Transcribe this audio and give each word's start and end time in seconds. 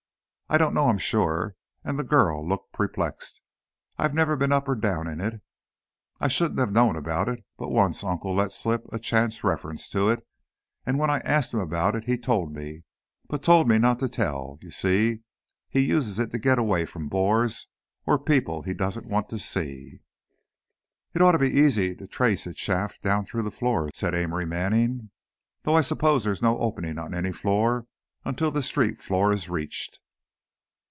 "I 0.53 0.57
don't 0.57 0.73
know, 0.73 0.87
I'm 0.89 0.97
sure," 0.97 1.55
and 1.81 1.97
the 1.97 2.03
girl 2.03 2.45
looked 2.45 2.73
perplexed. 2.73 3.39
"I've 3.97 4.13
never 4.13 4.35
been 4.35 4.51
up 4.51 4.67
or 4.67 4.75
down 4.75 5.07
in 5.07 5.21
it. 5.21 5.39
I 6.19 6.27
shouldn't 6.27 6.59
have 6.59 6.73
known 6.73 6.97
of 6.97 7.07
it, 7.07 7.45
but 7.57 7.69
once 7.71 8.03
Uncle 8.03 8.35
let 8.35 8.51
slip 8.51 8.85
a 8.91 8.99
chance 8.99 9.45
reference 9.45 9.87
to 9.91 10.09
it, 10.09 10.27
and 10.85 10.99
when 10.99 11.09
I 11.09 11.19
asked 11.19 11.53
him 11.53 11.61
about 11.61 11.95
it, 11.95 12.03
he 12.03 12.17
told 12.17 12.53
me, 12.53 12.83
but 13.29 13.41
told 13.43 13.69
me 13.69 13.77
not 13.77 13.99
to 13.99 14.09
tell. 14.09 14.59
You 14.61 14.71
see, 14.71 15.21
he 15.69 15.79
uses 15.79 16.19
it 16.19 16.31
to 16.31 16.37
get 16.37 16.59
away 16.59 16.83
from 16.83 17.07
bores 17.07 17.67
or 18.05 18.19
people 18.19 18.63
he 18.63 18.73
doesn't 18.73 19.07
want 19.07 19.29
to 19.29 19.39
see." 19.39 20.01
"It 21.13 21.21
ought 21.21 21.31
to 21.31 21.39
be 21.39 21.49
easy 21.57 21.95
to 21.95 22.07
trace 22.07 22.45
its 22.45 22.59
shaft 22.59 23.01
down 23.03 23.23
through 23.25 23.43
the 23.43 23.51
floors," 23.51 23.91
said 23.93 24.13
Amory 24.13 24.45
Manning. 24.45 25.11
"Though 25.63 25.77
I 25.77 25.81
suppose 25.81 26.25
there's 26.25 26.41
no 26.41 26.57
opening 26.59 26.99
on 26.99 27.13
any 27.13 27.31
floor 27.31 27.85
until 28.25 28.51
the 28.51 28.61
street 28.61 29.01
floor 29.01 29.31
is 29.31 29.47
reached." 29.47 29.99